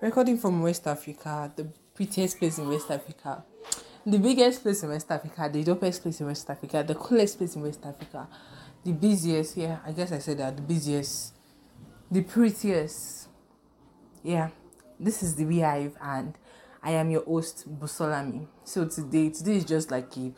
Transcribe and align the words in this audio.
Recording 0.00 0.38
from 0.38 0.62
West 0.62 0.86
Africa, 0.86 1.52
the 1.54 1.68
prettiest 1.94 2.38
place 2.38 2.56
in 2.56 2.66
West 2.66 2.90
Africa, 2.90 3.44
the 4.06 4.18
biggest 4.18 4.62
place 4.62 4.82
in 4.82 4.88
West 4.88 5.10
Africa, 5.10 5.50
the 5.52 5.62
dopest 5.62 6.00
place 6.00 6.18
in 6.20 6.26
West 6.26 6.48
Africa, 6.48 6.82
the 6.82 6.94
coolest 6.94 7.36
place 7.36 7.56
in 7.56 7.62
West 7.62 7.84
Africa, 7.84 8.26
the 8.84 8.92
busiest. 8.92 9.58
Yeah, 9.58 9.80
I 9.84 9.92
guess 9.92 10.10
I 10.10 10.18
said 10.20 10.38
that. 10.38 10.56
The 10.56 10.62
busiest, 10.62 11.34
the 12.10 12.22
prettiest. 12.22 13.28
Yeah, 14.22 14.48
this 14.98 15.22
is 15.22 15.34
the 15.34 15.44
Beehive, 15.44 15.94
and 16.00 16.38
I 16.82 16.92
am 16.92 17.10
your 17.10 17.24
host 17.24 17.66
Busolami. 17.78 18.46
So 18.64 18.86
today, 18.86 19.28
today 19.28 19.56
is 19.56 19.66
just 19.66 19.90
like 19.90 20.16
a 20.16 20.32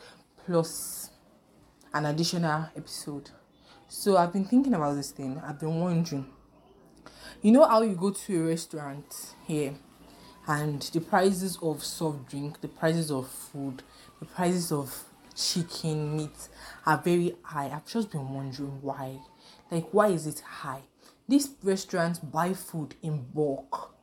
plus 0.45 1.11
an 1.93 2.07
additional 2.07 2.67
episode. 2.75 3.29
So 3.93 4.15
I've 4.15 4.31
been 4.31 4.45
thinking 4.45 4.73
about 4.73 4.95
this 4.95 5.11
thing. 5.11 5.39
I've 5.45 5.59
been 5.59 5.81
wondering. 5.81 6.25
You 7.41 7.51
know 7.51 7.67
how 7.67 7.81
you 7.81 7.93
go 7.93 8.11
to 8.11 8.45
a 8.45 8.47
restaurant 8.47 9.35
here 9.45 9.73
and 10.47 10.81
the 10.81 11.01
prices 11.01 11.57
of 11.61 11.83
soft 11.83 12.29
drink, 12.29 12.61
the 12.61 12.69
prices 12.69 13.11
of 13.11 13.27
food, 13.27 13.83
the 14.21 14.25
prices 14.25 14.71
of 14.71 15.03
chicken, 15.35 16.15
meat 16.15 16.47
are 16.85 17.01
very 17.03 17.35
high. 17.43 17.67
I've 17.67 17.85
just 17.85 18.11
been 18.11 18.33
wondering 18.33 18.81
why. 18.81 19.19
Like 19.69 19.89
why 19.91 20.07
is 20.07 20.25
it 20.25 20.39
high? 20.39 20.83
These 21.27 21.49
restaurants 21.61 22.19
buy 22.19 22.53
food 22.53 22.95
in 23.03 23.25
bulk. 23.33 23.93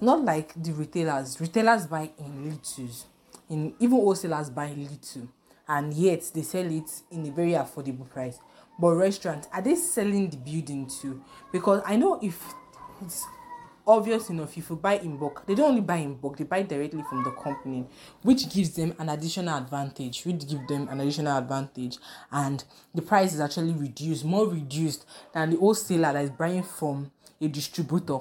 Not 0.00 0.24
like 0.24 0.54
the 0.54 0.70
retailers. 0.70 1.40
Retailers 1.40 1.88
buy 1.88 2.12
in 2.18 2.44
littles. 2.44 3.06
In 3.50 3.74
even 3.80 3.96
wholesalers 3.96 4.48
buy 4.48 4.68
little 4.68 5.28
and 5.66 5.94
yet 5.94 6.30
they 6.34 6.42
sell 6.42 6.66
it 6.66 7.02
in 7.10 7.26
a 7.26 7.30
very 7.30 7.52
affordable 7.52 8.08
price. 8.08 8.38
But 8.82 8.96
restaurants, 8.96 9.46
are 9.52 9.62
they 9.62 9.76
selling 9.76 10.28
the 10.28 10.38
building 10.38 10.88
too? 10.88 11.22
Because 11.52 11.82
I 11.86 11.94
know 11.94 12.18
if 12.20 12.52
it's 13.00 13.24
obvious 13.86 14.28
enough, 14.28 14.58
if 14.58 14.68
you 14.68 14.74
buy 14.74 14.94
in 14.94 15.16
bulk, 15.18 15.46
they 15.46 15.54
don't 15.54 15.68
only 15.68 15.82
buy 15.82 15.98
in 15.98 16.14
bulk, 16.14 16.36
they 16.36 16.42
buy 16.42 16.62
directly 16.62 17.04
from 17.08 17.22
the 17.22 17.30
company, 17.30 17.86
which 18.22 18.52
gives 18.52 18.74
them 18.74 18.92
an 18.98 19.08
additional 19.08 19.56
advantage, 19.56 20.24
which 20.24 20.48
give 20.48 20.66
them 20.66 20.88
an 20.88 21.00
additional 21.00 21.38
advantage, 21.38 21.98
and 22.32 22.64
the 22.92 23.02
price 23.02 23.32
is 23.32 23.40
actually 23.40 23.72
reduced, 23.72 24.24
more 24.24 24.48
reduced 24.48 25.06
than 25.32 25.50
the 25.50 25.58
wholesaler 25.58 26.12
that 26.14 26.24
is 26.24 26.30
buying 26.30 26.64
from 26.64 27.12
a 27.40 27.46
distributor. 27.46 28.18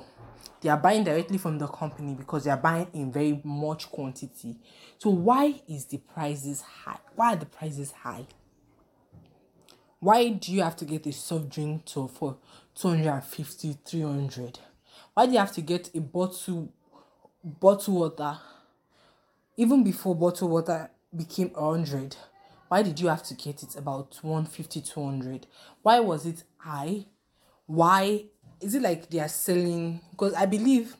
They 0.61 0.69
are 0.69 0.77
buying 0.77 1.03
directly 1.03 1.39
from 1.39 1.57
the 1.57 1.65
company 1.65 2.13
because 2.13 2.43
they 2.43 2.51
are 2.51 2.57
buying 2.57 2.87
in 2.93 3.11
very 3.11 3.41
much 3.43 3.89
quantity. 3.89 4.57
So 4.99 5.09
why 5.09 5.59
is 5.67 5.85
the 5.85 5.97
prices 5.97 6.61
high? 6.61 6.99
Why 7.15 7.33
are 7.33 7.37
the 7.37 7.47
prices 7.47 7.91
high 7.93 8.27
why 10.01 10.29
do 10.29 10.51
you 10.51 10.63
have 10.63 10.75
to 10.75 10.83
get 10.83 11.05
a 11.05 11.13
soft 11.13 11.49
drink 11.49 11.85
to 11.85 12.07
for 12.07 12.35
250 12.75 13.77
300 13.85 14.59
why 15.13 15.25
do 15.25 15.33
you 15.33 15.37
have 15.37 15.53
to 15.53 15.61
get 15.61 15.89
a 15.95 16.01
bottle 16.01 16.73
bottle 17.43 17.95
water? 17.95 18.37
Even 19.57 19.83
before 19.83 20.15
bottle 20.15 20.49
water 20.49 20.89
became 21.15 21.49
100 21.49 22.15
why 22.67 22.81
did 22.81 22.99
you 22.99 23.07
have 23.07 23.23
to 23.23 23.33
get 23.35 23.61
it 23.63 23.75
about 23.75 24.17
150 24.21 24.81
200 24.81 25.47
why 25.81 25.99
was 25.99 26.25
it 26.25 26.43
high? 26.57 27.05
Why 27.67 28.25
is 28.59 28.75
it 28.75 28.81
like 28.81 29.09
they 29.09 29.19
are 29.19 29.27
selling 29.27 29.99
because 30.11 30.33
i 30.35 30.45
believe 30.45 30.95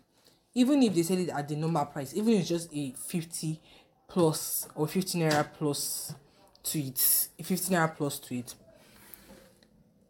even 0.54 0.82
if 0.84 0.94
they 0.94 1.04
sell 1.04 1.18
it 1.18 1.30
at 1.30 1.48
the 1.48 1.56
normal 1.56 1.86
price 1.86 2.14
even 2.16 2.34
if 2.34 2.40
it's 2.42 2.50
just 2.50 2.74
a 2.74 2.92
50 2.92 3.62
plus 4.08 4.68
or 4.76 4.88
15 4.88 5.22
naira 5.22 5.48
plus 5.54 6.14
to 6.64 6.80
it 6.80 7.30
15 7.42 7.78
naira 7.78 7.96
plus 7.96 8.20
to 8.20 8.36
it 8.36 8.56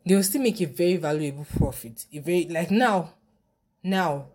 they 0.05 0.15
will 0.15 0.23
still 0.23 0.41
make 0.41 0.61
a 0.61 0.65
very 0.65 0.97
valuable 0.97 1.45
profit. 1.57 2.05
A 2.13 2.19
very 2.19 2.47
like 2.49 2.71
now 2.71 3.13
now 3.83 4.27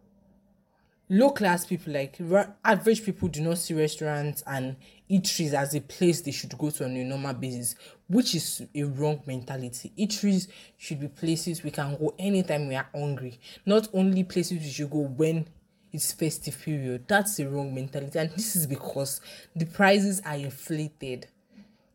low 1.09 1.31
class 1.31 1.65
people 1.65 1.93
like 1.93 2.19
average 2.65 3.05
people 3.05 3.29
do 3.29 3.41
not 3.41 3.59
see 3.59 3.75
restaurants 3.75 4.43
and 4.47 4.77
eateries 5.09 5.53
as 5.53 5.75
a 5.75 5.81
place 5.81 6.21
they 6.21 6.33
should 6.33 6.57
go 6.59 6.69
to 6.69 6.85
on 6.85 6.97
a 6.97 7.05
normal 7.05 7.33
basis 7.33 7.77
which 8.09 8.35
is 8.35 8.67
a 8.75 8.83
wrong 8.83 9.21
mentality. 9.27 9.93
Eateries 9.99 10.49
should 10.77 11.01
be 11.01 11.09
places 11.09 11.63
we 11.63 11.71
can 11.71 11.97
go 11.97 12.15
anytime 12.19 12.67
we 12.69 12.75
are 12.75 12.89
hungry 12.95 13.39
not 13.65 13.89
only 13.93 14.25
places 14.25 14.59
we 14.61 14.69
should 14.69 14.91
go 14.91 14.99
when 14.99 15.47
it's 15.93 16.13
festive 16.13 16.61
period. 16.61 17.05
That's 17.07 17.37
the 17.37 17.49
wrong 17.49 17.75
mentality 17.75 18.19
and 18.19 18.31
this 18.31 18.57
is 18.57 18.67
because 18.67 19.21
the 19.55 19.65
prices 19.67 20.21
are 20.27 20.37
inflated 20.37 21.29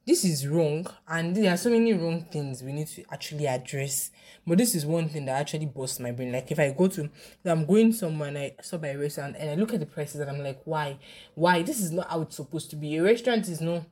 this 0.06 0.26
is 0.26 0.48
wrong 0.48 0.88
and 1.08 1.36
there 1.36 1.54
are 1.54 1.58
so 1.58 1.70
many 1.70 1.94
wrong 1.94 2.26
things 2.32 2.64
we 2.64 2.74
need 2.74 2.88
to 2.88 3.04
actually 3.12 3.48
address. 3.48 4.10
But 4.48 4.58
this 4.58 4.74
is 4.74 4.86
one 4.86 5.08
thing 5.10 5.26
that 5.26 5.40
actually 5.40 5.68
busts 5.68 6.00
my 6.00 6.12
brain. 6.12 6.32
Like 6.32 6.52
if 6.52 6.60
i 6.60 6.72
go 6.72 6.88
to 6.88 7.10
i'm 7.46 7.66
going 7.66 7.94
somewhere 7.94 8.30
and 8.30 8.38
i 8.38 8.56
stop 8.62 8.82
by 8.82 8.90
a 8.90 8.98
restaurant 8.98 9.36
and 9.38 9.50
i 9.52 9.56
look 9.56 9.74
at 9.74 9.80
the 9.80 9.86
prices 9.86 10.20
and 10.20 10.30
i'm 10.30 10.44
like 10.44 10.62
why? 10.66 10.98
Why? 11.36 11.62
This 11.62 11.80
is 11.80 11.92
not 11.92 12.10
how 12.10 12.22
it's 12.22 12.36
supposed 12.36 12.70
to 12.72 12.76
be. 12.76 12.98
A 12.98 13.04
restaurant 13.04 13.48
is 13.48 13.62
no 13.62 13.86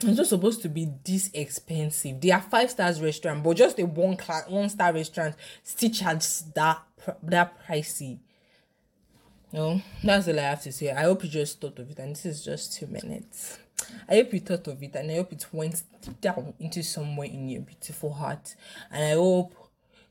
it's 0.00 0.16
not 0.16 0.26
supposed 0.26 0.62
to 0.62 0.68
be 0.68 0.88
this 1.04 1.28
expensive. 1.34 2.20
They 2.20 2.30
are 2.30 2.40
five 2.40 2.70
stars 2.70 3.02
restaurant 3.02 3.42
but 3.42 3.56
just 3.56 3.80
a 3.80 3.86
one 3.86 4.16
class 4.16 4.48
one 4.48 4.68
star 4.68 4.92
restaurant 4.92 5.34
still 5.64 5.90
charge 5.90 6.24
that 6.54 6.80
that 7.24 7.66
pricey. 7.66 8.20
No 9.52 9.82
that's 10.04 10.28
all 10.28 10.38
i 10.38 10.42
have 10.42 10.62
to 10.62 10.70
say. 10.70 10.92
I 10.92 11.02
hope 11.02 11.24
you 11.24 11.30
just 11.30 11.60
thought 11.60 11.80
of 11.80 11.90
it 11.90 11.98
and 11.98 12.12
this 12.12 12.24
is 12.26 12.44
just 12.44 12.74
two 12.74 12.86
minutes 12.86 13.58
I 14.08 14.16
hope 14.16 14.32
you 14.32 14.40
thought 14.40 14.66
of 14.68 14.82
it 14.82 14.94
and 14.94 15.10
I 15.10 15.16
hope 15.16 15.32
it 15.32 15.46
went 15.52 15.82
down 16.20 16.54
into 16.58 16.82
somewhere 16.82 17.28
in 17.28 17.48
your 17.48 17.62
beautiful 17.62 18.12
heart. 18.12 18.54
And 18.90 19.04
I 19.04 19.12
hope 19.12 19.54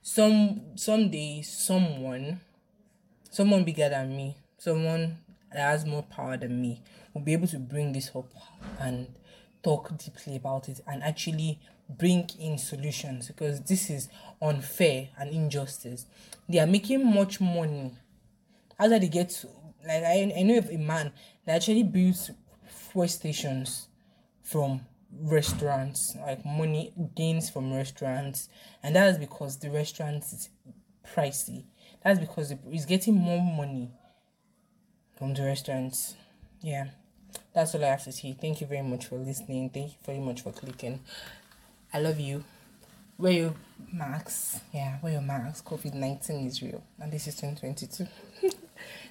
some 0.01 0.61
someday 0.75 1.41
someone 1.41 2.39
someone 3.29 3.63
bigger 3.63 3.89
than 3.89 4.15
me, 4.15 4.37
someone 4.57 5.17
that 5.53 5.59
has 5.59 5.85
more 5.85 6.03
power 6.03 6.37
than 6.37 6.61
me 6.61 6.81
will 7.13 7.21
be 7.21 7.33
able 7.33 7.47
to 7.47 7.59
bring 7.59 7.91
this 7.91 8.11
up 8.15 8.31
and 8.79 9.07
talk 9.63 9.95
deeply 9.97 10.35
about 10.35 10.69
it 10.69 10.81
and 10.87 11.03
actually 11.03 11.59
bring 11.89 12.29
in 12.39 12.57
solutions 12.57 13.27
because 13.27 13.61
this 13.61 13.89
is 13.89 14.09
unfair 14.41 15.09
and 15.17 15.31
injustice. 15.31 16.05
They 16.49 16.59
are 16.59 16.67
making 16.67 17.05
much 17.05 17.39
money. 17.39 17.93
After 18.79 18.99
they 18.99 19.07
get 19.07 19.29
to, 19.29 19.47
like 19.87 20.03
I, 20.03 20.33
I 20.37 20.43
know 20.43 20.57
of 20.57 20.69
a 20.69 20.77
man 20.77 21.11
that 21.45 21.55
actually 21.55 21.83
builds 21.83 22.31
fuel 22.91 23.07
stations 23.07 23.87
from 24.43 24.81
restaurants, 25.21 26.15
like 26.25 26.45
money 26.45 26.93
gains 27.15 27.49
from 27.49 27.73
restaurants, 27.73 28.49
and 28.83 28.95
that 28.95 29.09
is 29.09 29.17
because 29.17 29.57
the 29.59 29.69
restaurant 29.69 30.23
is 30.23 30.49
pricey. 31.05 31.65
That's 32.03 32.19
because 32.19 32.53
it's 32.71 32.85
getting 32.85 33.15
more 33.15 33.41
money 33.41 33.91
from 35.17 35.33
the 35.33 35.43
restaurants. 35.43 36.15
Yeah, 36.61 36.87
that's 37.53 37.75
all 37.75 37.83
I 37.83 37.87
have 37.87 38.03
to 38.03 38.11
say. 38.11 38.35
Thank 38.39 38.61
you 38.61 38.67
very 38.67 38.81
much 38.83 39.07
for 39.07 39.17
listening. 39.17 39.69
Thank 39.69 39.91
you 39.91 39.97
very 40.05 40.19
much 40.19 40.41
for 40.41 40.51
clicking. 40.51 40.99
I 41.93 41.99
love 41.99 42.19
you. 42.19 42.43
Wear 43.17 43.31
your 43.31 43.53
masks. 43.91 44.59
Yeah, 44.73 44.97
wear 45.01 45.13
your 45.13 45.21
masks. 45.21 45.61
COVID 45.67 45.95
19 45.95 46.47
is 46.47 46.61
real, 46.61 46.83
and 46.99 47.11
this 47.11 47.27
is 47.27 47.35
2022. 47.35 48.07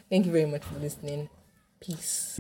Thank 0.08 0.26
you 0.26 0.32
very 0.32 0.46
much 0.46 0.62
for 0.62 0.78
listening. 0.78 1.28
Peace. 1.80 2.38